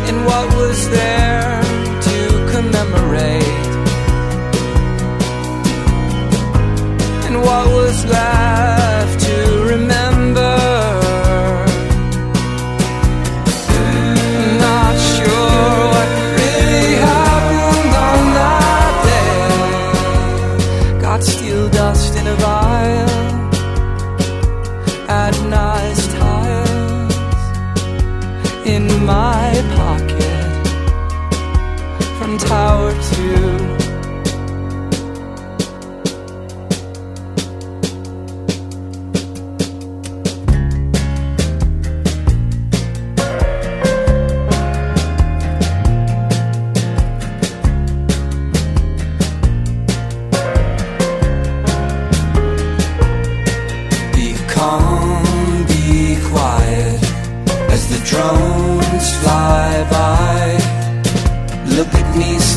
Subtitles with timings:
[0.09, 1.61] And what was there
[2.07, 2.15] to
[2.51, 3.43] commemorate?
[7.27, 8.42] And what was left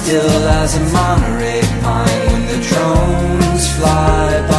[0.06, 4.55] still as a Monterey pine when the drones fly by.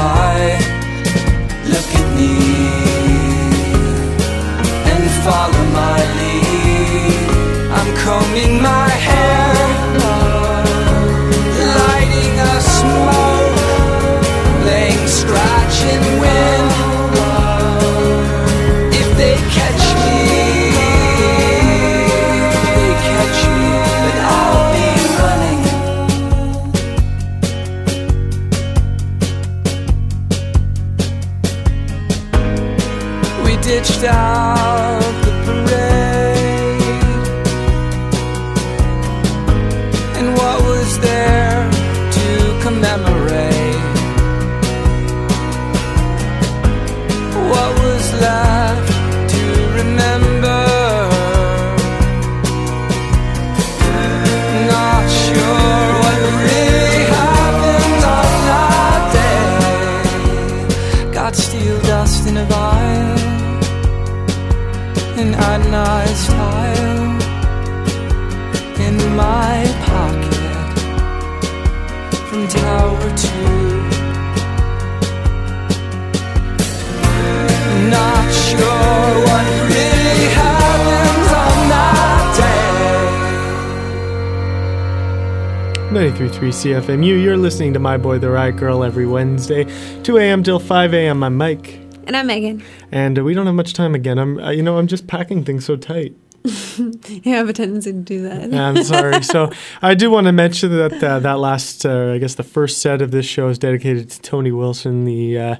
[85.97, 87.23] 93.3 CFMU.
[87.23, 89.65] You're listening to My Boy the Riot Girl every Wednesday,
[90.03, 90.43] 2 a.m.
[90.43, 91.23] till 5 a.m.
[91.23, 92.63] I'm Mike, And I'm Megan.
[92.91, 94.19] and uh, we don't have much time again.
[94.19, 96.13] I'm, uh, you know, I'm just packing things so tight.
[96.77, 98.53] You have a tendency to do that.
[98.53, 99.23] I'm sorry.
[99.33, 99.49] so
[99.81, 103.01] I do want to mention that uh, that last, uh, I guess, the first set
[103.01, 105.55] of this show is dedicated to Tony Wilson, the uh,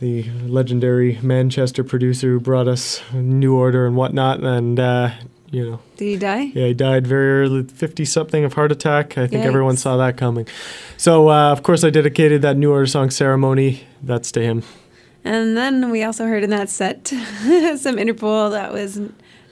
[0.00, 5.12] the legendary Manchester producer who brought us New Order and whatnot, and uh,
[5.50, 6.52] you know, Did he die?
[6.54, 9.18] Yeah, he died very early, 50 something of heart attack.
[9.18, 9.46] I think Yikes.
[9.46, 10.46] everyone saw that coming.
[10.96, 13.82] So, uh, of course, I dedicated that New Order song Ceremony.
[14.02, 14.62] That's to him.
[15.24, 19.00] And then we also heard in that set some Interpol that was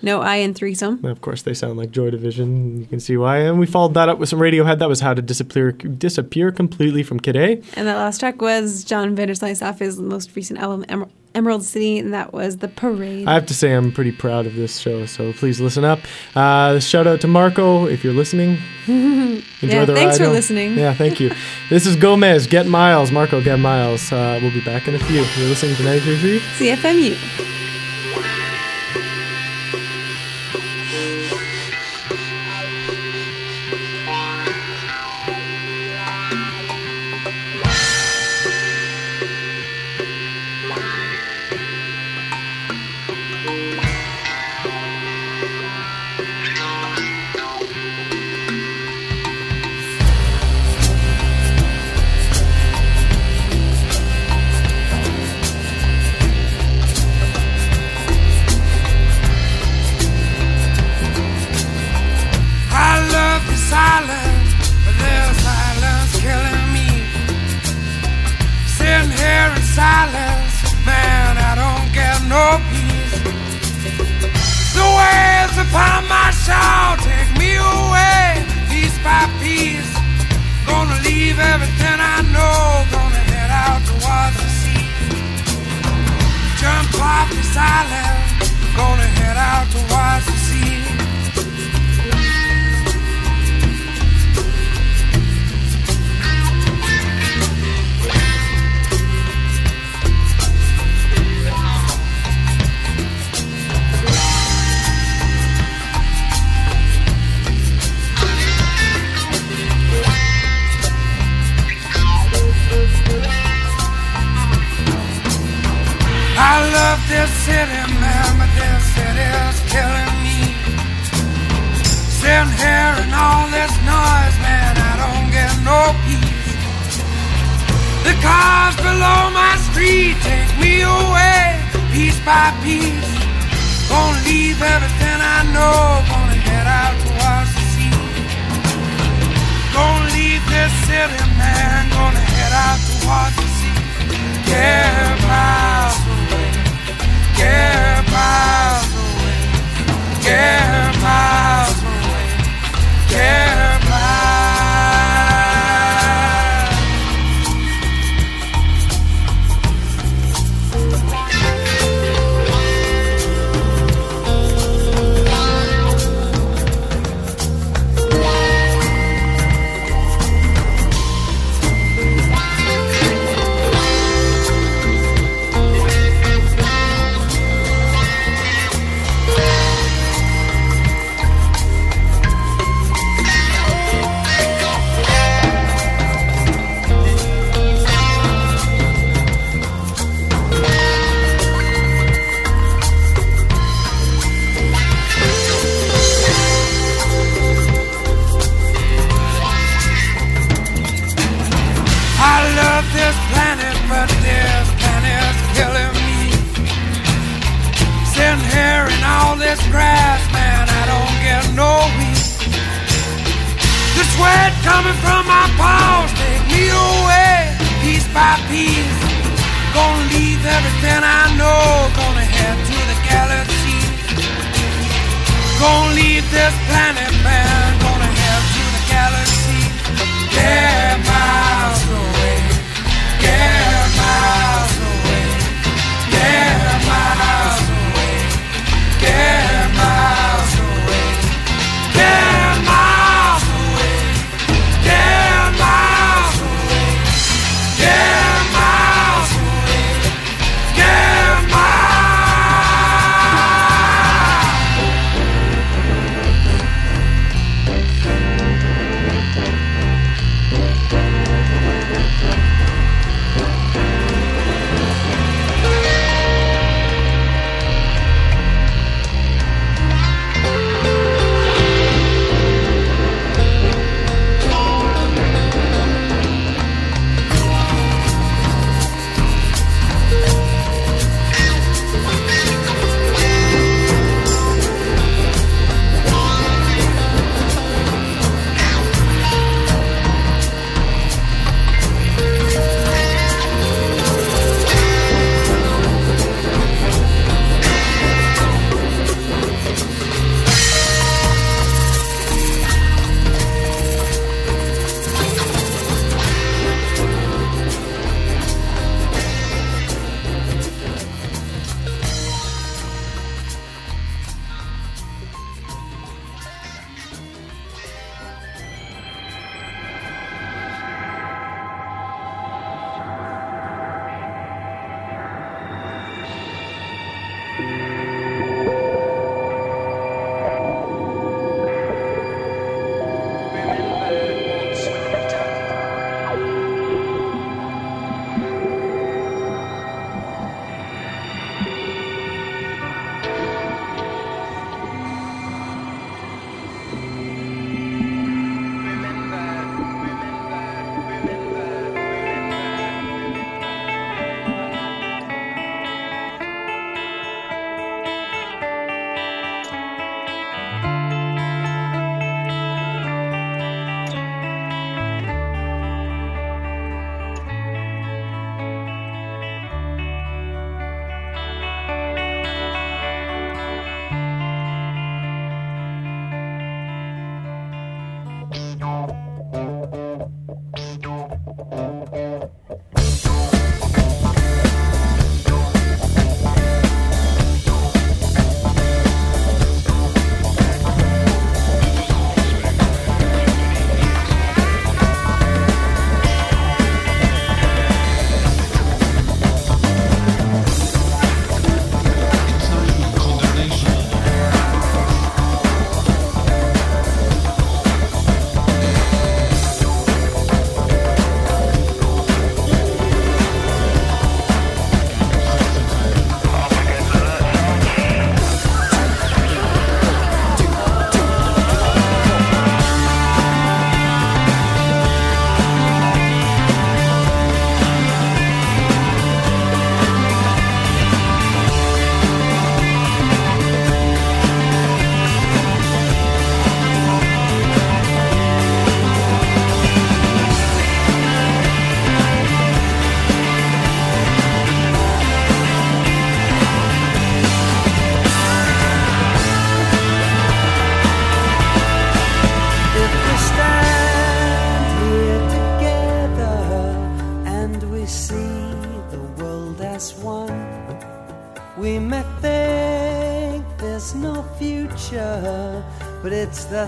[0.00, 1.04] No I in Threesome.
[1.04, 2.80] Of course, they sound like Joy Division.
[2.80, 3.38] You can see why.
[3.38, 4.78] And we followed that up with some Radiohead.
[4.78, 7.52] That was How to Disappear disappear Completely from Kid A.
[7.74, 11.98] And that last track was John Vanderslice off his most recent album, Emer- Emerald City,
[11.98, 13.26] and that was The Parade.
[13.28, 15.98] I have to say, I'm pretty proud of this show, so please listen up.
[16.34, 18.58] Uh, shout out to Marco if you're listening.
[18.86, 20.32] Enjoy Yeah, the thanks ride for home.
[20.32, 20.78] listening.
[20.78, 21.32] Yeah, thank you.
[21.70, 23.10] this is Gomez, Get Miles.
[23.12, 24.10] Marco, Get Miles.
[24.12, 25.16] Uh, we'll be back in a few.
[25.36, 26.38] You're listening to 93.3.
[26.38, 27.57] CFMU.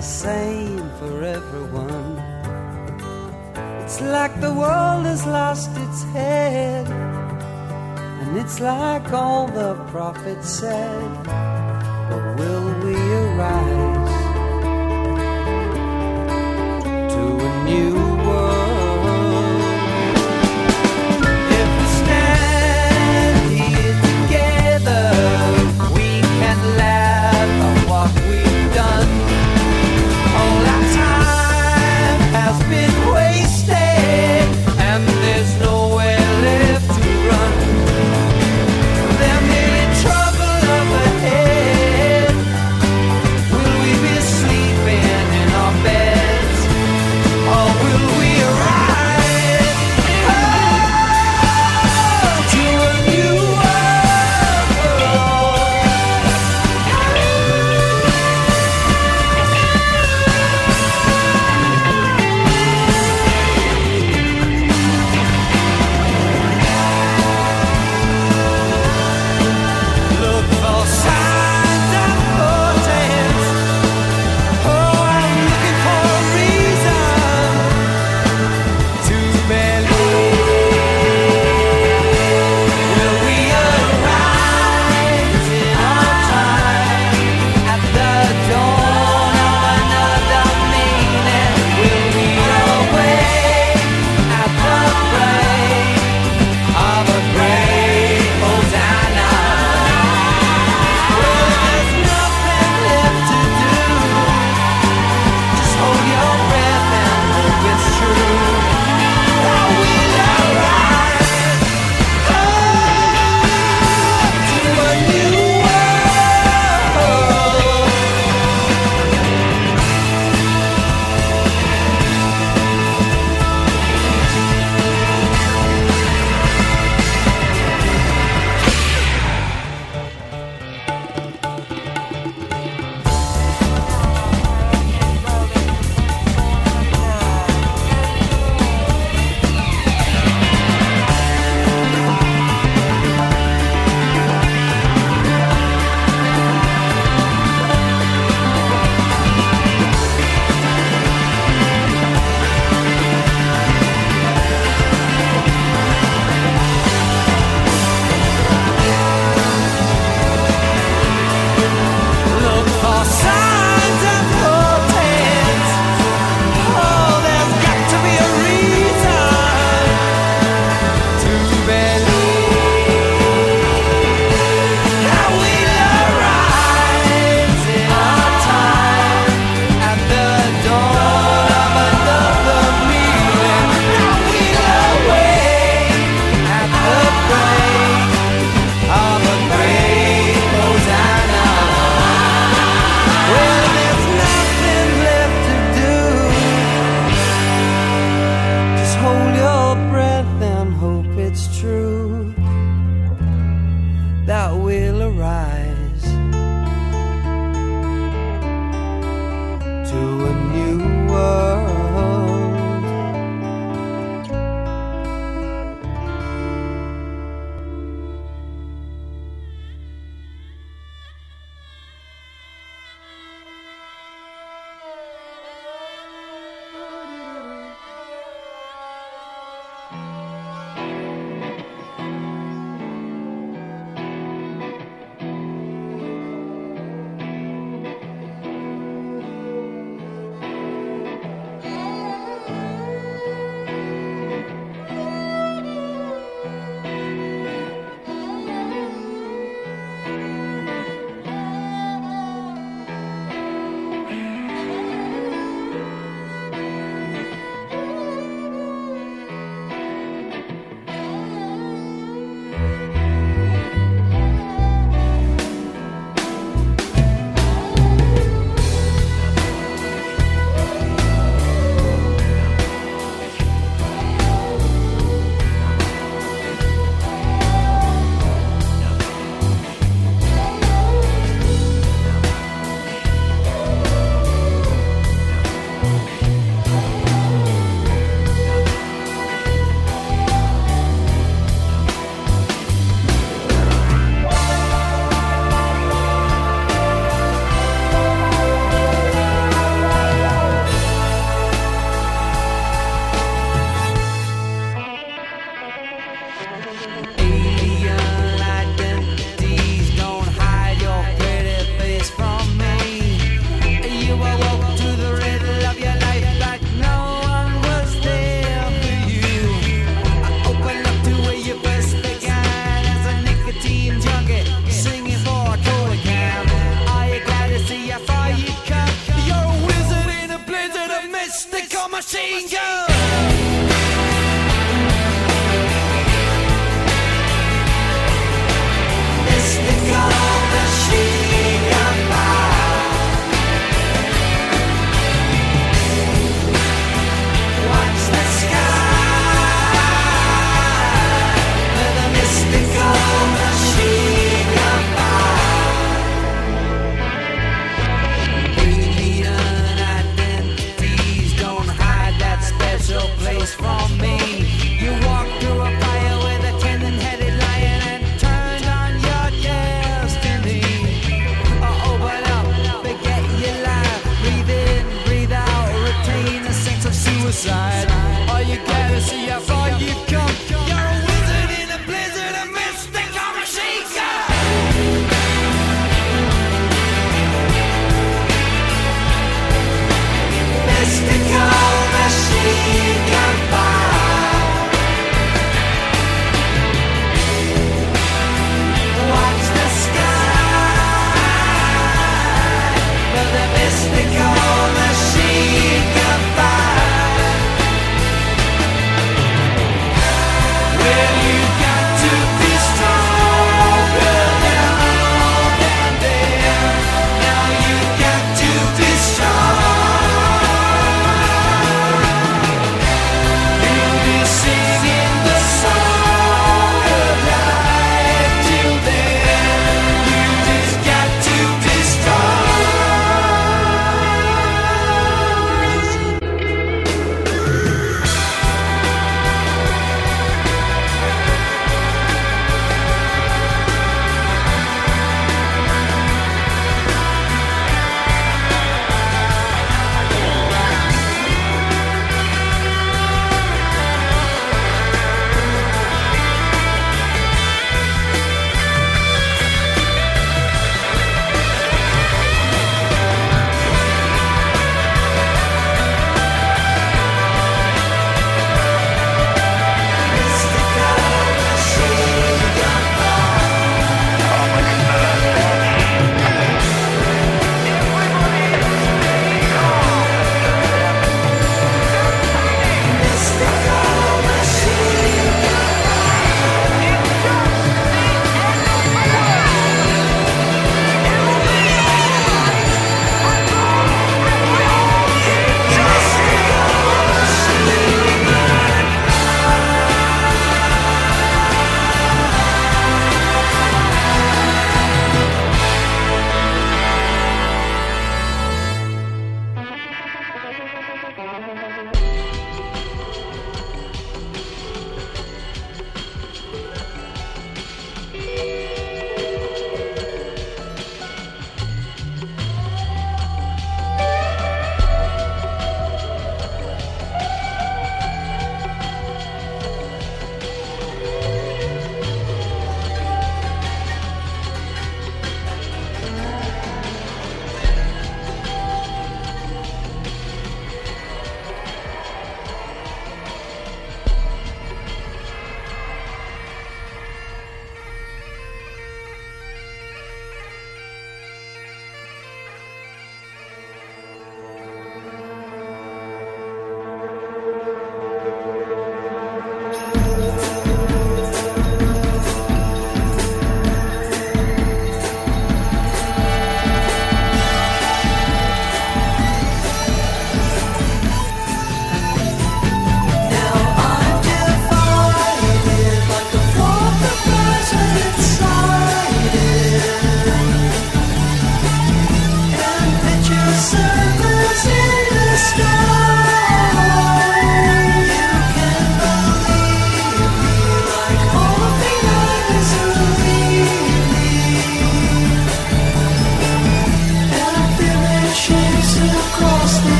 [0.00, 0.49] Same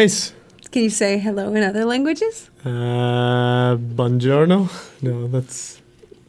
[0.00, 0.32] nice.
[0.70, 2.48] Can you say hello in other languages?
[2.64, 4.70] Uh, buongiorno?
[5.02, 5.80] No, that's.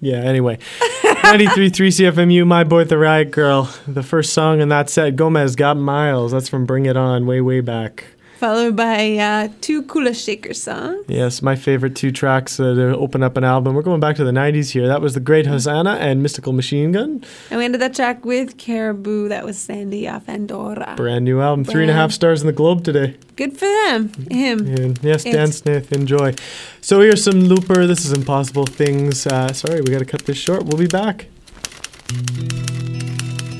[0.01, 0.57] Yeah, anyway.
[1.03, 3.69] 93.3 CFMU, My Boy the Riot Girl.
[3.87, 6.31] The first song in that set, Gomez Get Miles.
[6.31, 8.05] That's from Bring It On, way, way back.
[8.41, 11.05] Followed by uh, two Kula Shaker songs.
[11.07, 13.75] Yes, my favorite two tracks uh, to open up an album.
[13.75, 14.87] We're going back to the 90s here.
[14.87, 17.23] That was The Great Hosanna and Mystical Machine Gun.
[17.51, 19.27] And we ended that track with Caribou.
[19.27, 20.95] That was Sandy off Andorra.
[20.97, 21.65] Brand new album.
[21.65, 23.15] Three and a Brand- half stars in the Globe today.
[23.35, 24.11] Good for them.
[24.31, 24.65] Him.
[24.65, 26.33] And yes, Dan It's- Snaith, enjoy.
[26.81, 27.85] So here's some Looper.
[27.85, 29.27] This is Impossible Things.
[29.27, 30.63] Uh, sorry, we got to cut this short.
[30.63, 31.27] We'll be back.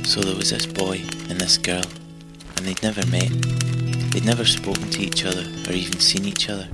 [0.07, 1.83] So there was this boy and this girl,
[2.61, 3.31] and they'd never met.
[4.11, 6.67] They'd never spoken to each other or even seen each other.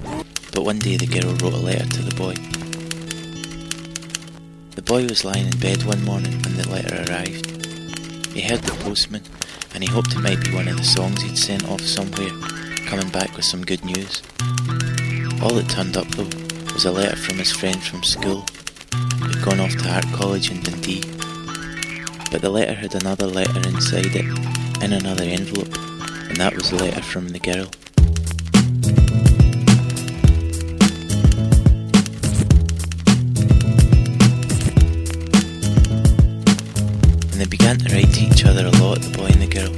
[0.51, 2.33] But one day the girl wrote a letter to the boy.
[4.75, 7.45] The boy was lying in bed one morning when the letter arrived.
[8.33, 9.23] He heard the postman,
[9.73, 12.35] and he hoped it might be one of the songs he'd sent off somewhere,
[12.85, 14.21] coming back with some good news.
[15.41, 16.27] All that turned up though
[16.73, 18.43] was a letter from his friend from school,
[19.23, 21.01] who'd gone off to art college in Dundee
[22.29, 25.75] but the letter had another letter inside it, in another envelope,
[26.29, 27.67] and that was a letter from the girl.
[37.31, 39.73] And they began to write to each other a lot, the boy and the girl.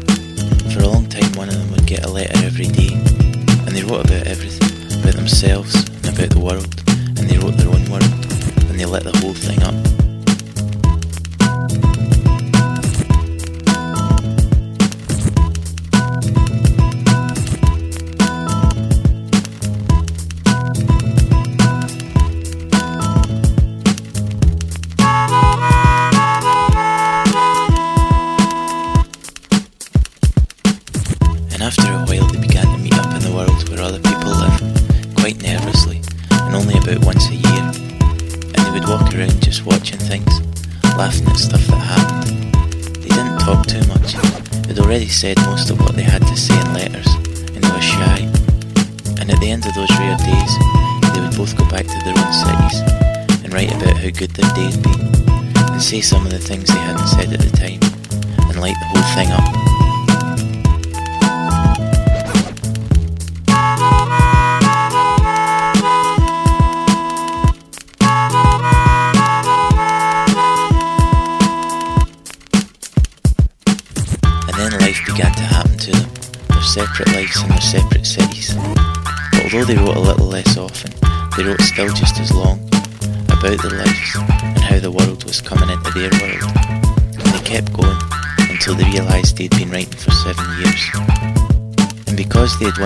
[0.73, 3.83] For a long time, one of them would get a letter every day, and they
[3.83, 6.83] wrote about everything about themselves and about the world,
[7.17, 8.03] and they wrote their own world,
[8.69, 9.88] and they lit the whole thing up.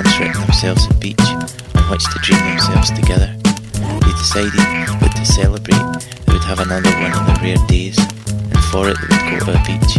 [0.03, 1.27] Once written themselves a beach
[1.75, 4.59] on which to dream themselves together, they decided
[4.99, 5.85] that to celebrate
[6.25, 9.45] they would have another one of their rare days, and for it they would go
[9.45, 9.93] to a beach.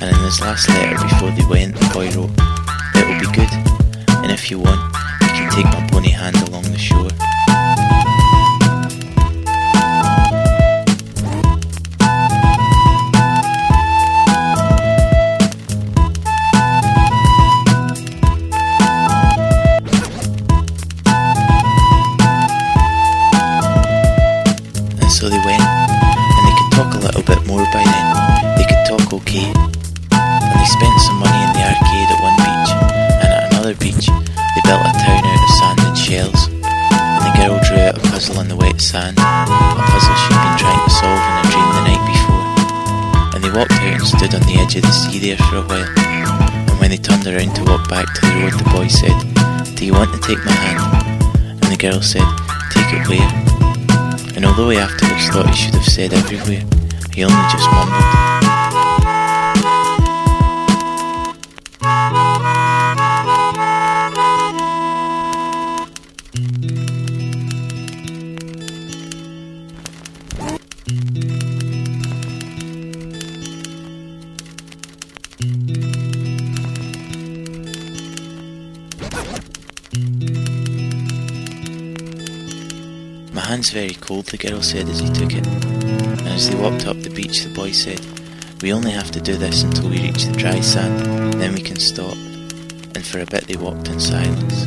[0.00, 2.30] And in his last letter before they went, the boy wrote,
[2.94, 3.50] It will be good,
[4.22, 4.80] and if you want,
[5.22, 7.10] you can take my bony hand along the shore.
[44.74, 45.88] Edge of the sea there for a while.
[46.70, 49.86] And when they turned around to walk back to the road, the boy said, Do
[49.86, 51.62] you want to take my hand?
[51.62, 52.26] And the girl said,
[52.70, 54.36] Take it where?
[54.36, 56.64] And although he afterwards thought he should have said everywhere,
[57.12, 58.43] he only just mumbled.
[84.04, 85.46] Cold, the girl said as he took it.
[85.46, 88.00] And as they walked up the beach, the boy said,
[88.60, 91.78] We only have to do this until we reach the dry sand, then we can
[91.78, 92.12] stop.
[92.94, 94.66] And for a bit they walked in silence.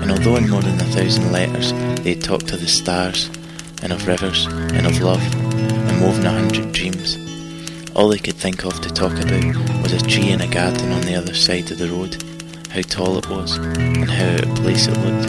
[0.00, 1.72] And although in more than a thousand letters
[2.04, 3.28] they had talked of the stars,
[3.82, 7.29] and of rivers, and of love, and than a hundred dreams.
[7.94, 11.02] All they could think of to talk about was a tree in a garden on
[11.02, 12.22] the other side of the road,
[12.70, 15.28] how tall it was, and how out of place it looked.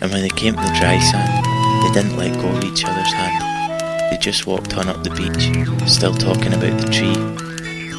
[0.00, 1.44] And when they came to the dry sand,
[1.82, 4.10] they didn't let go of each other's hand.
[4.10, 7.47] They just walked on up the beach, still talking about the tree,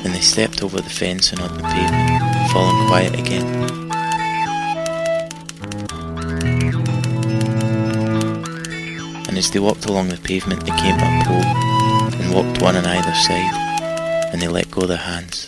[0.04, 3.46] and they stepped over the fence and on the pavement, falling quiet again.
[9.28, 11.44] And as they walked along the pavement, they came a pole
[12.22, 13.54] and walked one on either side,
[14.32, 15.48] and they let go their hands.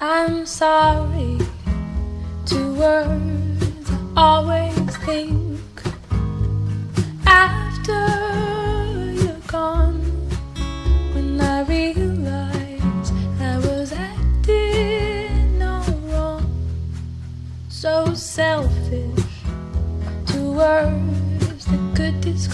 [0.00, 1.38] I'm sorry.
[2.46, 5.60] Two words I always think
[7.26, 8.13] after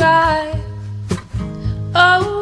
[0.00, 0.56] could
[1.94, 2.39] oh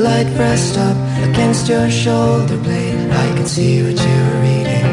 [0.00, 0.96] light pressed up
[1.28, 4.86] against your shoulder blade, I could see what you were reading.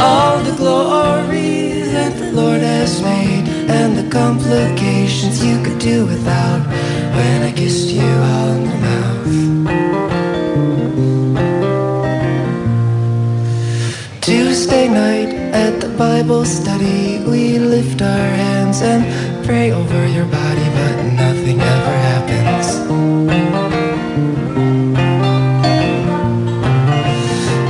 [0.00, 6.66] All the glory that the Lord has made, and the complications you could do without
[7.16, 9.32] when I kissed you on the mouth.
[14.22, 20.66] Tuesday night at the Bible study, we lift our hands and pray over your body,
[20.74, 22.66] but nothing ever happens.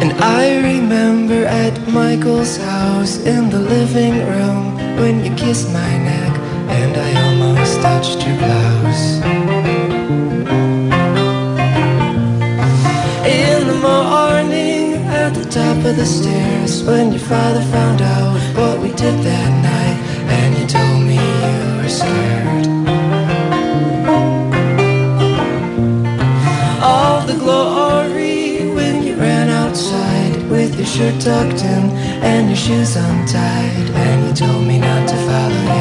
[0.03, 0.13] And
[0.43, 6.33] I remember at Michael's house in the living room when you kissed my neck
[6.79, 9.07] and I almost touched your blouse.
[13.43, 18.81] In the morning at the top of the stairs when your father found out what
[18.81, 19.56] we did that
[31.27, 31.91] tucked in
[32.23, 35.76] and your shoes untied and you told me not to follow you.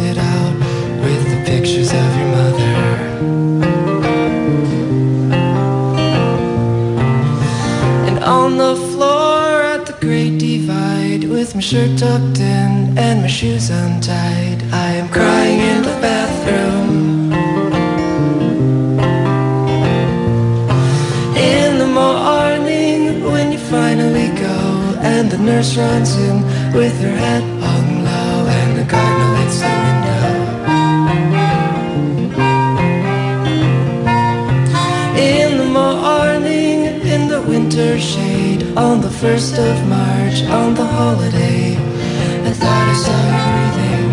[0.00, 0.54] Out
[1.02, 2.74] with the pictures of your mother.
[8.08, 13.28] And on the floor at the great divide, with my shirt tucked in and my
[13.28, 17.32] shoes untied, I am crying in the bathroom.
[21.36, 26.42] In the morning when you finally go and the nurse runs in
[26.72, 27.53] with her head
[38.76, 41.76] on the first of March on the holiday
[42.44, 44.10] I thought I saw you breathing.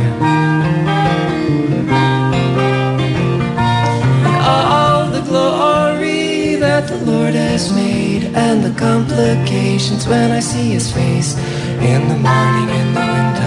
[4.45, 10.91] all the glory that the Lord has made and the complications when I see his
[10.91, 13.40] face in the morning in the window.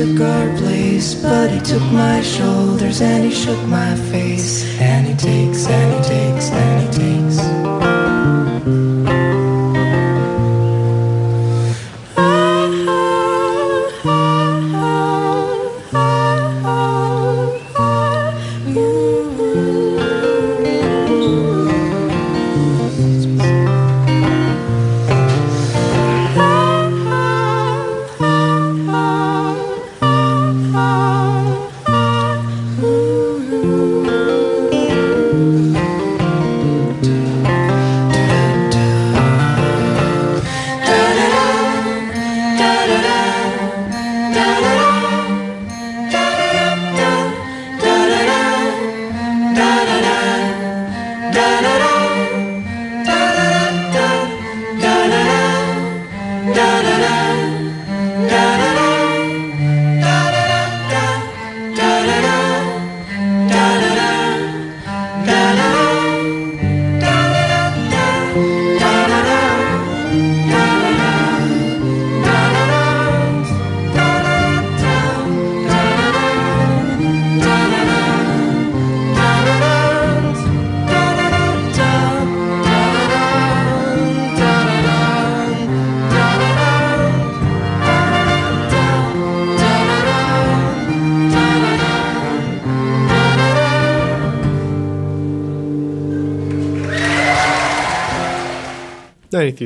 [0.00, 5.14] Took our place, but he took my shoulders and he shook my face, and he
[5.14, 6.69] takes and he takes and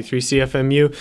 [0.03, 0.95] 93.3 CFMU.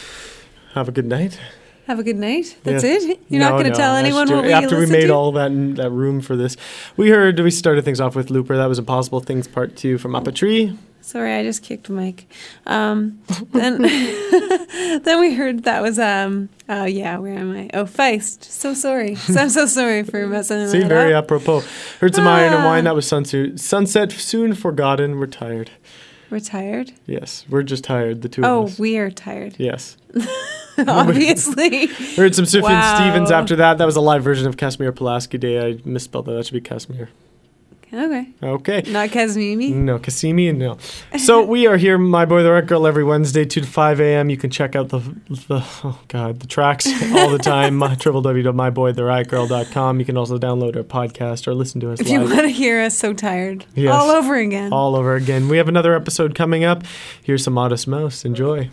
[0.73, 1.39] Have a good night.
[1.87, 2.55] Have a good night.
[2.63, 2.91] That's Yeah.
[3.11, 3.19] it.
[3.27, 5.13] You're not going to no, tell anyone what we after we made to?
[5.13, 6.55] all that that room for this.
[6.95, 8.55] We heard we started things off with Looper.
[8.55, 10.77] That was Impossible Things Part Two from Up a Tree.
[11.01, 12.25] Sorry, I just kicked Mike.
[12.65, 13.19] Um,
[13.51, 13.81] then,
[15.03, 16.47] then we heard that was um.
[16.69, 17.69] Oh yeah, where am I?
[17.73, 18.45] Oh, Feist.
[18.45, 19.15] So sorry.
[19.33, 21.25] So, I'm so sorry for messing See, very up.
[21.25, 21.63] apropos.
[21.99, 22.65] Heard some iron and Ah.
[22.65, 22.85] wine.
[22.85, 23.59] That was sunset.
[23.59, 25.19] Sunset soon forgotten.
[25.19, 25.69] We're tired.
[26.33, 26.91] We're tired.
[27.05, 28.23] Yes, we're just tired.
[28.23, 28.79] The two Oh, of us.
[28.79, 29.53] Oh, we are tired.
[29.59, 29.97] Yes.
[30.79, 31.85] Obviously.
[32.15, 32.95] Heard some Sufjan Wow.
[32.99, 33.77] Stevens after that.
[33.77, 35.63] That was a live version of Casimir Pulaski Day.
[35.63, 36.31] I misspelled that.
[36.31, 37.09] That should be Casimir.
[37.93, 38.27] Okay.
[38.41, 38.83] Okay.
[38.87, 39.71] Not Kazmimi.
[39.73, 40.77] No, Cassimi, no.
[41.19, 44.29] So we are here, My Boy the Rock Girl, every Wednesday, 2 to 5 a.m.
[44.31, 44.97] You can check out the,
[45.29, 47.75] the oh God, the tracks all the time.
[47.77, 49.99] my- www.myboytherightgirl.com.
[49.99, 52.81] You can also download our podcast or listen to us If you want to hear
[52.81, 53.93] us so tired Yes.
[53.93, 54.73] all over again.
[54.73, 55.47] all over again.
[55.47, 56.83] We have another episode coming up.
[57.23, 58.25] Here's some Modest Mouse.
[58.25, 58.69] Enjoy.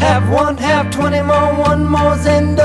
[0.00, 2.58] Have one, have twenty more, one more's end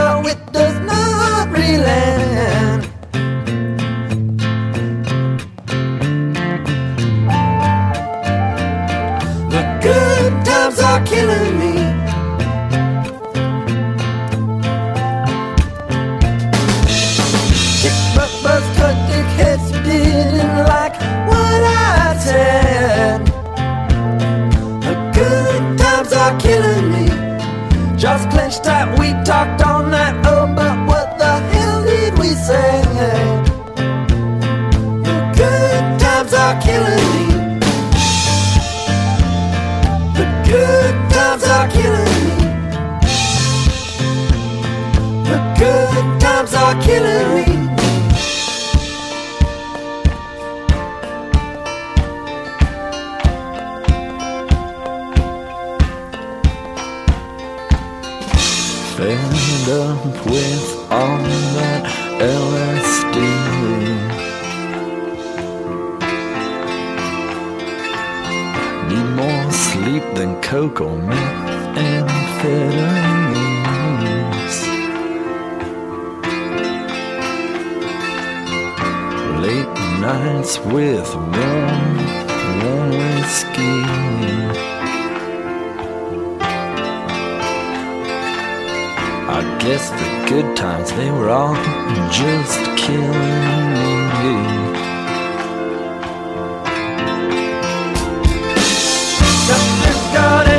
[89.82, 91.56] Guess the good times, they were all
[92.12, 93.10] just killing
[94.22, 94.36] me.
[99.48, 100.51] Got got